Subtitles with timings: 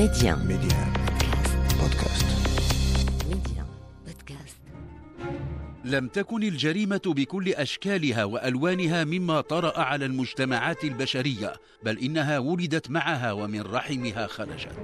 [0.00, 0.36] Média.
[0.36, 0.80] Média.
[1.80, 2.26] بودكاست
[3.30, 3.62] Média.
[4.06, 4.60] Podcast.
[5.84, 11.52] لم تكن الجريمة بكل أشكالها وألوانها مما طرأ على المجتمعات البشرية،
[11.84, 14.78] بل إنها ولدت معها ومن رحمها خرجت.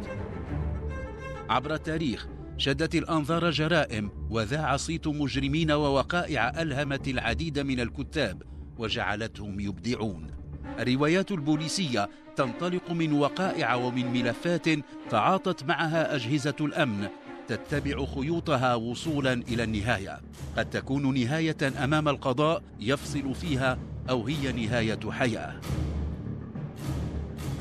[1.48, 2.26] عبر التاريخ
[2.56, 8.42] شدت الأنظار جرائم وذاع صيت مجرمين ووقائع ألهمت العديد من الكتاب
[8.78, 10.30] وجعلتهم يبدعون.
[10.78, 14.66] الروايات البوليسية تنطلق من وقائع ومن ملفات
[15.10, 17.08] تعاطت معها أجهزة الأمن
[17.48, 20.20] تتبع خيوطها وصولا إلى النهاية.
[20.56, 23.78] قد تكون نهاية أمام القضاء يفصل فيها
[24.10, 25.60] أو هي نهاية حياة.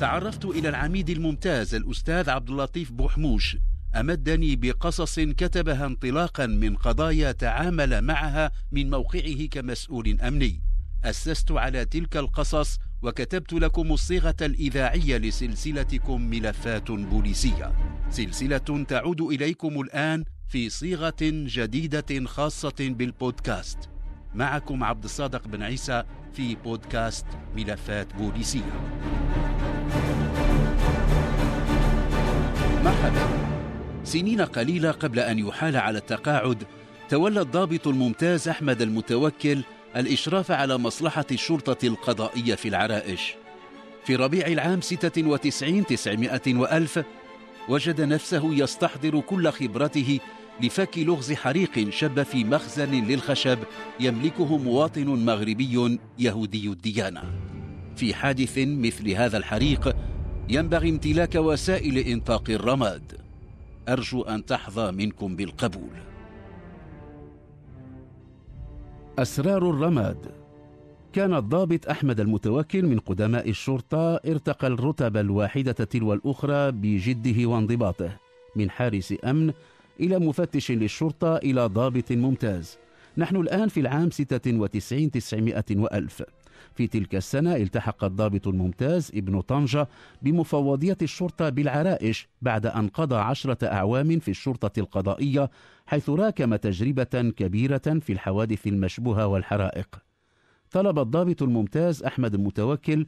[0.00, 3.56] تعرفت إلى العميد الممتاز الأستاذ عبد اللطيف بوحموش
[3.94, 10.62] أمدني بقصص كتبها انطلاقا من قضايا تعامل معها من موقعه كمسؤول أمني.
[11.04, 17.72] أسست على تلك القصص وكتبت لكم الصيغة الإذاعية لسلسلتكم ملفات بوليسية.
[18.10, 23.78] سلسلة تعود إليكم الآن في صيغة جديدة خاصة بالبودكاست.
[24.34, 28.80] معكم عبد الصادق بن عيسى في بودكاست ملفات بوليسية.
[32.84, 33.28] مرحبا.
[34.04, 36.64] سنين قليلة قبل أن يحال على التقاعد
[37.08, 39.62] تولى الضابط الممتاز أحمد المتوكل
[39.96, 43.34] الإشراف على مصلحة الشرطة القضائية في العرائش.
[44.04, 47.04] في ربيع العام 96 900 وألف
[47.68, 50.20] وجد نفسه يستحضر كل خبرته
[50.60, 53.58] لفك لغز حريق شب في مخزن للخشب
[54.00, 57.22] يملكه مواطن مغربي يهودي الديانة.
[57.96, 59.96] في حادث مثل هذا الحريق
[60.48, 63.20] ينبغي امتلاك وسائل انطاق الرماد.
[63.88, 66.15] أرجو أن تحظى منكم بالقبول.
[69.18, 70.26] أسرار الرماد.
[71.12, 78.16] كان الضابط أحمد المتوكل من قدماء الشرطة ارتقى الرتب الواحدة تلو الأخرى بجده وانضباطه
[78.56, 79.52] من حارس أمن
[80.00, 82.78] إلى مفتش للشرطة إلى ضابط ممتاز.
[83.18, 86.22] نحن الآن في العام 96 900 وألف.
[86.74, 89.88] في تلك السنة التحق الضابط الممتاز ابن طنجة
[90.22, 95.50] بمفوضية الشرطة بالعرائش بعد أن قضى عشرة أعوام في الشرطة القضائية
[95.86, 99.88] حيث راكم تجربة كبيرة في الحوادث المشبوهة والحرائق.
[100.70, 103.06] طلب الضابط الممتاز أحمد المتوكل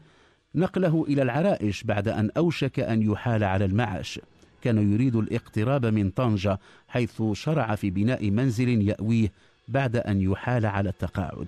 [0.55, 4.21] نقله إلى العرائش بعد أن أوشك أن يحال على المعاش.
[4.63, 9.33] كان يريد الاقتراب من طنجة حيث شرع في بناء منزل يأويه
[9.69, 11.47] بعد أن يحال على التقاعد.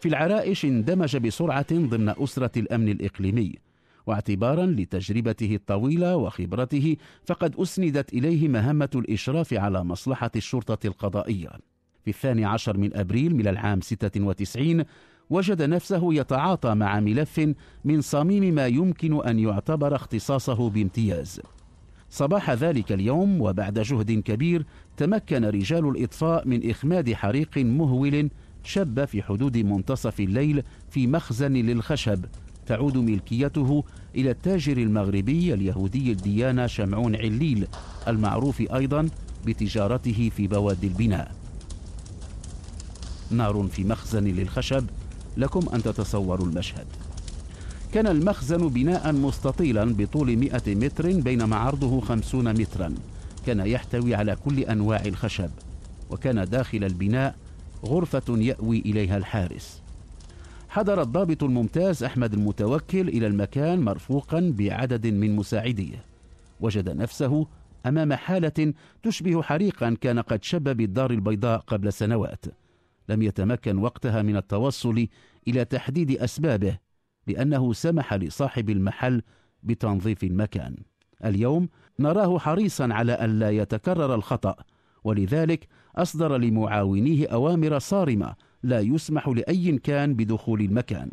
[0.00, 3.54] في العرائش اندمج بسرعة ضمن أسرة الأمن الإقليمي.
[4.06, 11.48] واعتبارا لتجربته الطويلة وخبرته فقد أسندت إليه مهمة الإشراف على مصلحة الشرطة القضائية.
[12.04, 14.84] في الثاني عشر من أبريل من العام 96
[15.30, 17.40] وجد نفسه يتعاطى مع ملف
[17.84, 21.40] من صميم ما يمكن أن يعتبر اختصاصه بامتياز.
[22.10, 28.30] صباح ذلك اليوم وبعد جهد كبير تمكن رجال الإطفاء من إخماد حريق مهول
[28.66, 32.24] شب في حدود منتصف الليل في مخزن للخشب.
[32.66, 33.84] تعود ملكيته
[34.14, 37.66] إلى التاجر المغربي اليهودي الديانة شمعون عليل
[38.08, 39.08] المعروف أيضا
[39.46, 41.32] بتجارته في بوادي البناء.
[43.30, 44.86] نار في مخزن للخشب
[45.36, 46.86] لكم أن تتصوروا المشهد.
[47.94, 52.94] كان المخزن بناء مستطيلا بطول 100 متر بينما عرضه 50 مترا.
[53.46, 55.50] كان يحتوي على كل أنواع الخشب
[56.10, 57.34] وكان داخل البناء
[57.84, 59.82] غرفة يأوي إليها الحارس.
[60.68, 66.04] حضر الضابط الممتاز أحمد المتوكل إلى المكان مرفوقا بعدد من مساعديه.
[66.60, 67.46] وجد نفسه
[67.86, 72.44] أمام حالة تشبه حريقا كان قد شب بالدار البيضاء قبل سنوات.
[73.08, 75.06] لم يتمكن وقتها من التوصل
[75.48, 76.78] إلى تحديد أسبابه
[77.26, 79.22] لأنه سمح لصاحب المحل
[79.62, 80.76] بتنظيف المكان.
[81.24, 84.56] اليوم نراه حريصا على ألا يتكرر الخطأ
[85.06, 91.10] ولذلك أصدر لمعاونيه أوامر صارمة لا يسمح لأي كان بدخول المكان.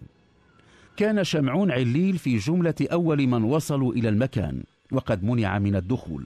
[0.98, 6.26] كان شمعون عليل في جملة أول من وصلوا إلى المكان وقد منع من الدخول.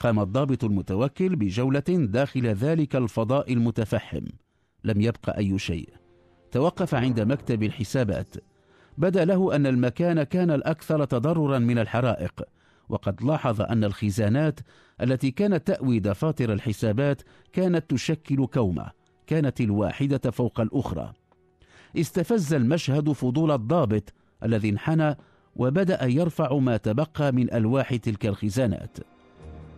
[0.00, 4.24] قام الضابط المتوكل بجولة داخل ذلك الفضاء المتفحم.
[4.84, 5.88] لم يبق أي شيء.
[6.52, 8.34] توقف عند مكتب الحسابات.
[8.98, 12.42] بدا له أن المكان كان الأكثر تضررا من الحرائق
[12.88, 14.60] وقد لاحظ أن الخزانات
[15.00, 17.22] التي كانت تأوي دفاتر الحسابات
[17.52, 18.90] كانت تشكل كومة
[19.26, 21.12] كانت الواحدة فوق الأخرى.
[21.96, 25.16] استفز المشهد فضول الضابط الذي انحنى
[25.56, 28.98] وبدأ يرفع ما تبقى من ألواح تلك الخزانات.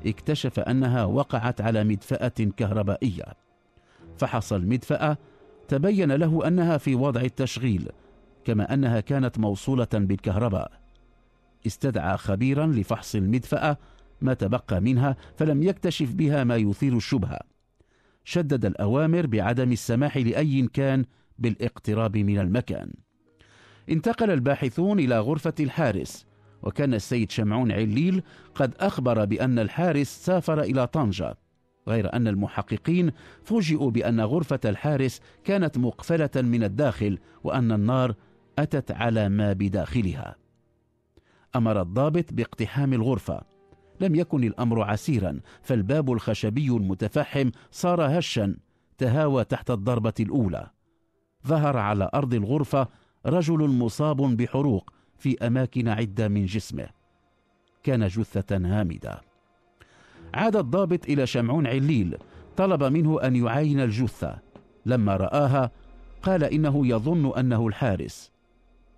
[0.06, 3.24] اكتشف أنها وقعت على مدفأة كهربائية.
[4.16, 5.18] فحص المدفأة
[5.68, 7.88] تبين له أنها في وضع التشغيل
[8.44, 10.85] كما أنها كانت موصولة بالكهرباء.
[11.66, 13.78] استدعى خبيرا لفحص المدفأة
[14.20, 17.38] ما تبقى منها فلم يكتشف بها ما يثير الشبهة.
[18.24, 21.04] شدد الأوامر بعدم السماح لأي كان
[21.38, 22.92] بالاقتراب من المكان.
[23.90, 26.26] انتقل الباحثون إلى غرفة الحارس
[26.62, 28.22] وكان السيد شمعون عليل
[28.54, 31.36] قد أخبر بأن الحارس سافر إلى طنجة
[31.88, 33.10] غير أن المحققين
[33.44, 38.14] فوجئوا بأن غرفة الحارس كانت مقفلة من الداخل وأن النار
[38.58, 40.36] أتت على ما بداخلها.
[41.56, 43.40] أمر الضابط باقتحام الغرفة.
[44.00, 48.56] لم يكن الأمر عسيرا فالباب الخشبي المتفحم صار هشا
[48.98, 50.70] تهاوى تحت الضربة الأولى.
[51.46, 52.88] ظهر على أرض الغرفة
[53.26, 56.88] رجل مصاب بحروق في أماكن عدة من جسمه.
[57.82, 59.20] كان جثة هامدة.
[60.34, 62.16] عاد الضابط إلى شمعون عليل
[62.56, 64.38] طلب منه أن يعاين الجثة.
[64.86, 65.70] لما رآها
[66.22, 68.32] قال إنه يظن أنه الحارس.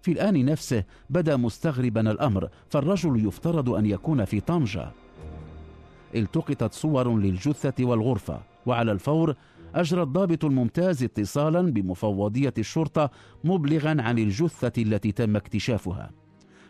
[0.03, 4.91] في الآن نفسه بدا مستغربا الأمر فالرجل يفترض أن يكون في طنجة.
[6.15, 9.35] التقطت صور للجثة والغرفة وعلى الفور
[9.75, 13.11] أجرى الضابط الممتاز اتصالا بمفوضية الشرطة
[13.45, 16.11] مبلغا عن الجثة التي تم اكتشافها.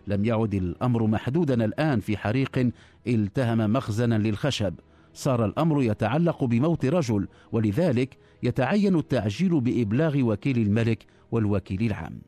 [0.07, 2.71] لم يعد الأمر محدودا الآن في حريق
[3.07, 4.75] التهم مخزنا للخشب.
[5.15, 12.21] صار الأمر يتعلق بموت رجل ولذلك يتعين التعجيل بإبلاغ وكيل الملك والوكيل العام.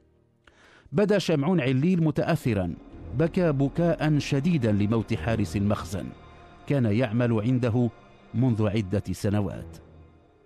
[0.93, 2.75] بدا شمعون عليل متأثرا
[3.19, 6.07] بكى بكاء شديدا لموت حارس المخزن.
[6.67, 7.91] كان يعمل عنده
[8.35, 9.77] منذ عدة سنوات.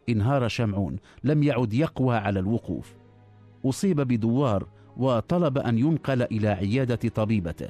[0.08, 2.94] انهار شمعون لم يعد يقوى على الوقوف.
[3.64, 7.68] أصيب بدوار وطلب أن ينقل إلى عيادة طبيبته.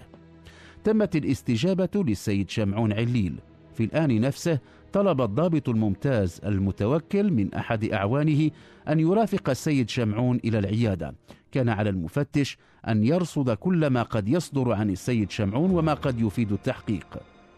[0.85, 3.35] تمت الاستجابة للسيد شمعون عليل.
[3.75, 4.59] في الآن نفسه
[4.95, 8.51] طلب الضابط الممتاز المتوكل من أحد أعوانه
[8.89, 11.15] أن يرافق السيد شمعون إلى العيادة.
[11.53, 12.59] كان على المفتش
[12.89, 17.07] أن يرصد كل ما قد يصدر عن السيد شمعون وما قد يفيد التحقيق.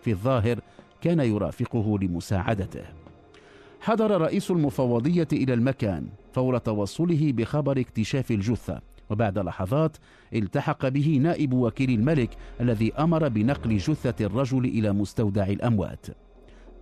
[0.03, 0.61] في الظاهر
[1.00, 2.85] كان يرافقه لمساعدته.
[3.81, 8.81] حضر رئيس المفوضية إلى المكان فور توصله بخبر اكتشاف الجثة
[9.11, 9.97] وبعد لحظات
[10.35, 12.31] التحق به نائب وكيل الملك
[12.61, 16.06] الذي أمر بنقل جثة الرجل إلى مستودع الأموات.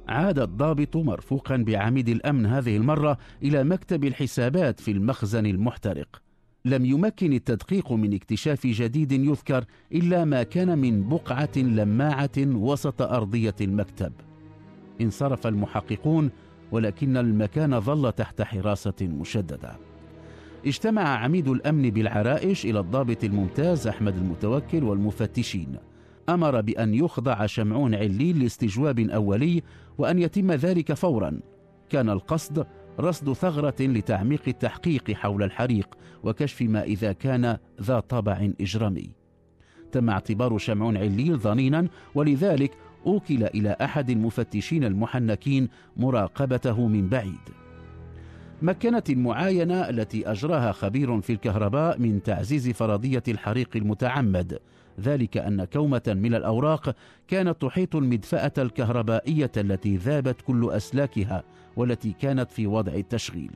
[0.08, 6.22] عاد الضابط مرفوقا بعميد الأمن هذه المرة إلى مكتب الحسابات في المخزن المحترق.
[6.64, 13.54] لم يمكن التدقيق من اكتشاف جديد يذكر إلا ما كان من بقعة لماعة وسط أرضية
[13.60, 14.12] المكتب.
[15.00, 16.30] انصرف المحققون
[16.72, 19.76] ولكن المكان ظل تحت حراسة مشددة.
[20.66, 25.76] اجتمع عميد الأمن بالعرائش إلى الضابط الممتاز أحمد المتوكل والمفتشين.
[26.28, 29.62] أمر بأن يخضع شمعون عليل لاستجواب أولي
[29.98, 31.40] وأن يتم ذلك فورا.
[31.90, 32.66] كان القصد
[33.00, 39.10] رصد ثغرة لتعميق التحقيق حول الحريق وكشف ما إذا كان ذا طابع إجرامي.
[39.92, 42.70] تم اعتبار شمعون عليل ظنينا ولذلك
[43.06, 47.64] أوكل إلى أحد المفتشين المحنكين مراقبته من بعيد.
[48.62, 54.58] مكنت المعاينة التي أجراها خبير في الكهرباء من تعزيز فرضية الحريق المتعمد
[55.00, 56.96] ذلك أن كومة من الأوراق
[57.28, 61.42] كانت تحيط المدفأة الكهربائية التي ذابت كل أسلاكها
[61.76, 63.52] والتي كانت في وضع التشغيل.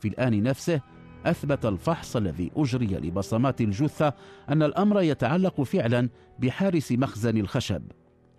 [0.00, 0.80] في الآن نفسه
[1.26, 4.12] أثبت الفحص الذي أجري لبصمات الجثة
[4.48, 7.82] أن الأمر يتعلق فعلا بحارس مخزن الخشب.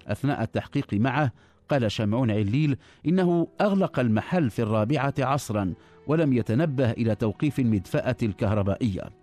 [0.07, 1.31] أثناء التحقيق معه
[1.69, 5.73] قال شمعون عليل إنه أغلق المحل في الرابعة عصرا
[6.07, 9.22] ولم يتنبه إلى توقيف المدفأة الكهربائية.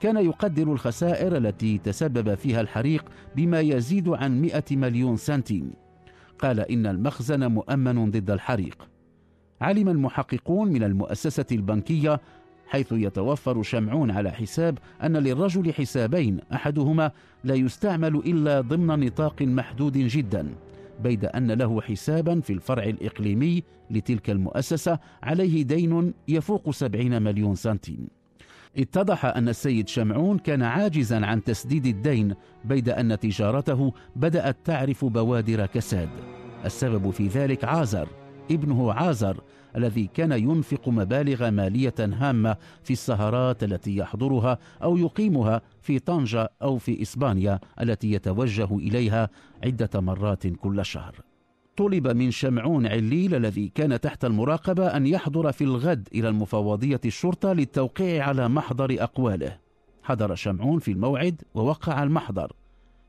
[0.00, 3.04] كان يقدر الخسائر التي تسبب فيها الحريق
[3.36, 5.72] بما يزيد عن مئة مليون سنتيم.
[6.38, 8.88] قال إن المخزن مؤمن ضد الحريق.
[9.60, 12.20] علم المحققون من المؤسسة البنكية
[12.66, 17.10] حيث يتوفر شمعون على حساب أن للرجل حسابين أحدهما
[17.44, 20.48] لا يستعمل إلا ضمن نطاق محدود جدا
[21.02, 28.08] بيد أن له حسابا في الفرع الإقليمي لتلك المؤسسة عليه دين يفوق سبعين مليون سنتيم.
[28.78, 35.66] اتضح أن السيد شمعون كان عاجزا عن تسديد الدين بيد أن تجارته بدأت تعرف بوادر
[35.66, 36.08] كساد.
[36.64, 38.08] السبب في ذلك عازر
[38.50, 39.40] ابنه عازر
[39.76, 46.78] الذي كان ينفق مبالغ مالية هامة في السهرات التي يحضرها أو يقيمها في طنجة أو
[46.78, 49.30] في إسبانيا التي يتوجه إليها
[49.64, 51.14] عدة مرات كل شهر.
[51.76, 57.52] طلب من شمعون عليل الذي كان تحت المراقبة أن يحضر في الغد إلى المفوضية الشرطة
[57.52, 59.58] للتوقيع على محضر أقواله.
[60.02, 62.52] حضر شمعون في الموعد ووقع المحضر.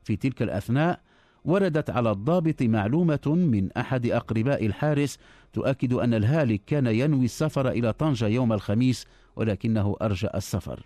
[0.04, 1.00] في تلك الأثناء
[1.44, 5.18] وردت على الضابط معلومة من أحد أقرباء الحارس
[5.52, 9.06] تؤكد أن الهالك كان ينوي السفر إلى طنجة يوم الخميس
[9.36, 10.80] ولكنه أرجأ السفر.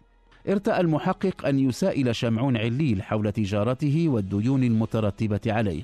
[0.48, 5.82] ارتأى المحقق أن يسائل شمعون عليل حول تجارته والديون المترتبة عليه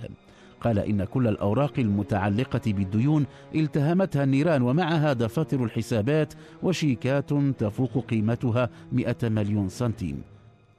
[0.60, 9.16] قال إن كل الأوراق المتعلقة بالديون التهمتها النيران ومعها دفاتر الحسابات وشيكات تفوق قيمتها 100
[9.22, 10.22] مليون سنتيم.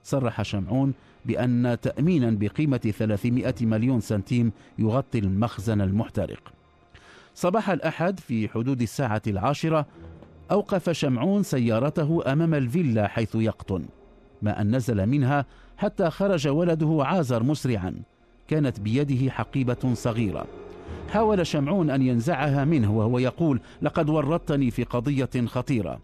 [0.03, 0.93] صرح شمعون
[1.25, 6.53] بأن تأمينا بقيمة 300 مليون سنتيم يغطي المخزن المحترق.
[7.35, 9.85] صباح الأحد في حدود الساعة العاشرة
[10.51, 13.85] أوقف شمعون سيارته أمام الفيلا حيث يقطن
[14.41, 15.45] ما أن نزل منها
[15.77, 17.93] حتى خرج ولده عازر مسرعا.
[18.49, 20.45] كانت بيده حقيبة صغيرة.
[21.09, 25.99] حاول شمعون أن ينزعها منه وهو يقول لقد ورطتني في قضية خطيرة.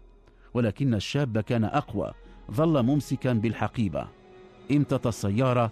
[0.54, 2.12] ولكن الشاب كان أقوى
[2.50, 4.06] ظل ممسكا بالحقيبة.
[4.70, 5.70] امتط السيارة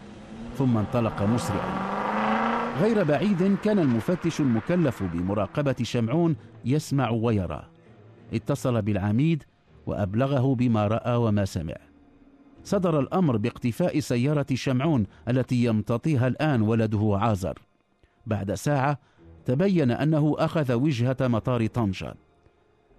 [0.59, 1.95] ثم انطلق مسرعا.
[2.81, 7.67] غير بعيد كان المفتش المكلف بمراقبة شمعون يسمع ويرى.
[8.33, 9.43] اتصل بالعميد
[9.87, 11.94] وأبلغه بما رأى وما سمع.
[12.65, 17.59] صدر الأمر باقتفاء سيارة شمعون التي يمتطيها الآن ولده عازر.
[18.27, 18.99] بعد ساعة
[19.45, 22.15] تبين أنه أخذ وجهة مطار طنجة.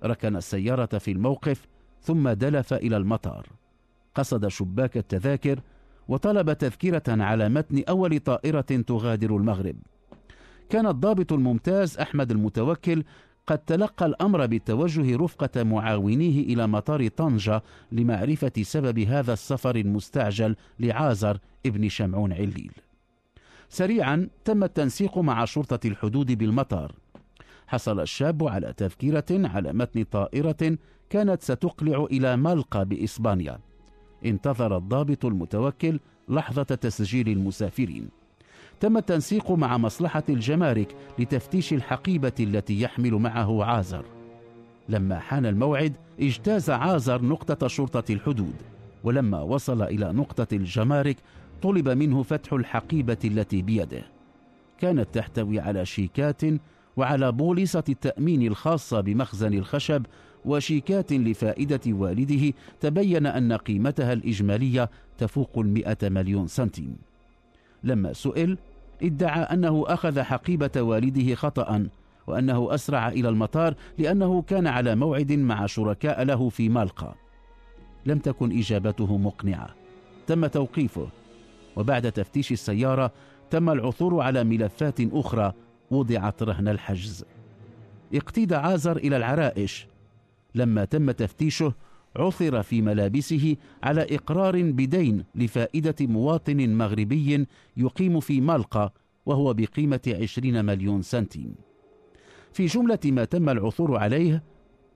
[0.03, 1.67] ركن السيارة في الموقف
[2.01, 3.47] ثم دلف إلى المطار.
[4.15, 5.59] قصد شباك التذاكر
[6.07, 9.75] وطلب تذكرة على متن أول طائرة تغادر المغرب.
[10.69, 13.03] كان الضابط الممتاز أحمد المتوكل
[13.47, 21.37] قد تلقى الأمر بالتوجه رفقة معاونيه إلى مطار طنجة لمعرفة سبب هذا السفر المستعجل لعازر
[21.65, 22.71] ابن شمعون عليل.
[23.69, 26.95] سريعا تم التنسيق مع شرطة الحدود بالمطار.
[27.67, 30.77] حصل الشاب على تذكرة على متن طائرة
[31.09, 33.59] كانت ستقلع إلى مالقا بإسبانيا.
[34.25, 35.99] انتظر الضابط المتوكل
[36.29, 38.09] لحظة تسجيل المسافرين.
[38.79, 44.05] تم التنسيق مع مصلحة الجمارك لتفتيش الحقيبة التي يحمل معه عازر.
[44.89, 48.53] لما حان الموعد اجتاز عازر نقطة شرطة الحدود
[49.03, 51.17] ولما وصل إلى نقطة الجمارك
[51.61, 54.03] طلب منه فتح الحقيبة التي بيده.
[54.79, 56.41] كانت تحتوي على شيكات
[56.97, 60.05] وعلى بوليصة التأمين الخاصة بمخزن الخشب
[60.45, 66.95] وشيكات لفائدة والده تبين أن قيمتها الإجمالية تفوق المئة مليون سنتيم.
[67.85, 68.57] لما سئل
[69.03, 71.87] ادعى أنه أخذ حقيبة والده خطأ
[72.27, 77.15] وأنه أسرع إلى المطار لأنه كان على موعد مع شركاء له في مالقا.
[78.05, 79.69] لم تكن إجابته مقنعة.
[80.27, 81.07] تم توقيفه.
[81.75, 83.11] وبعد تفتيش السيارة
[83.49, 85.53] تم العثور على ملفات أخرى
[85.91, 87.25] وضعت رهن الحجز.
[88.13, 89.87] اقتيد عازر إلى العرائش.
[90.55, 91.73] لما تم تفتيشه
[92.17, 98.91] عثر في ملابسه على إقرار بدين لفائدة مواطن مغربي يقيم في مالقا
[99.25, 101.55] وهو بقيمة عشرين مليون سنتيم.
[102.53, 104.43] في جملة ما تم العثور عليه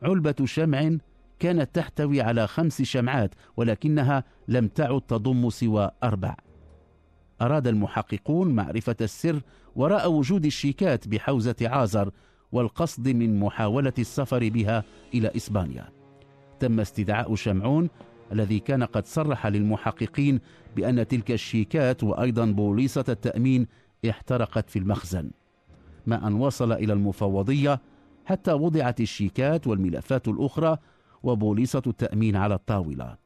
[0.03, 0.97] علبة شمع
[1.39, 6.35] كانت تحتوي على خمس شمعات ولكنها لم تعد تضم سوى أربع.
[7.41, 9.41] أراد المحققون معرفة السر
[9.75, 12.11] وراء وجود الشيكات بحوزة عازر
[12.51, 14.83] والقصد من محاولة السفر بها
[15.13, 15.98] إلى إسبانيا.
[16.59, 17.89] تم استدعاء شمعون
[18.31, 20.39] الذي كان قد صرح للمحققين
[20.75, 23.67] بأن تلك الشيكات وأيضا بوليصة التأمين
[24.09, 25.31] احترقت في المخزن.
[26.07, 27.81] ما أن وصل إلى المفوضية
[28.25, 30.77] حتى وضعت الشيكات والملفات الأخرى
[31.23, 33.17] وبوليصة التأمين على الطاولة.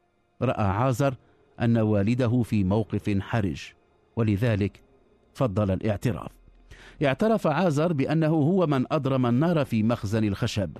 [0.42, 1.14] رأى عازر
[1.60, 3.72] أن والده في موقف حرج
[4.16, 4.80] ولذلك
[5.34, 6.30] فضل الاعتراف.
[7.04, 10.70] اعترف عازر بأنه هو من أضرم النار في مخزن الخشب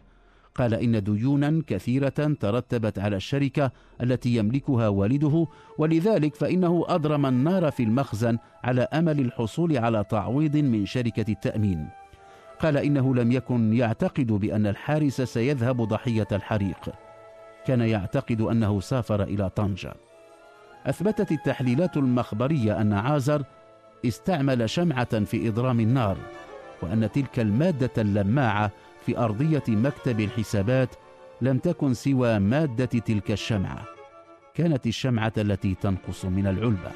[0.55, 3.71] قال إن ديونا كثيرة ترتبت على الشركة
[4.03, 5.47] التي يملكها والده
[5.79, 11.89] ولذلك فإنه أضرم النار في المخزن على أمل الحصول على تعويض من شركة التأمين.
[12.61, 16.91] قال إنه لم يكن يعتقد بأن الحارس سيذهب ضحية الحريق.
[17.67, 19.95] كان يعتقد أنه سافر إلى طنجة.
[20.87, 23.43] أثبتت التحليلات المخبرية أن عازر
[24.07, 26.17] استعمل شمعة في إضرام النار
[26.83, 28.71] وأن تلك المادة اللماعة
[29.07, 30.95] في أرضية مكتب الحسابات
[31.41, 33.85] لم تكن سوى مادة تلك الشمعة.
[34.55, 36.91] كانت الشمعة التي تنقص من العلبة.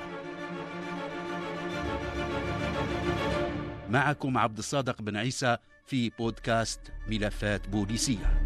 [3.91, 8.43] معكم عبد الصادق بن عيسى في بودكاست ملفات بوليسية.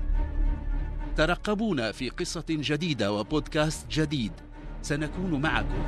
[1.17, 4.33] ترقبونا في قصة جديدة وبودكاست جديد.
[4.83, 5.83] سنكون معكم.